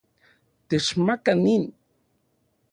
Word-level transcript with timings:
Techmaka 0.67 1.33
nin 1.43 1.63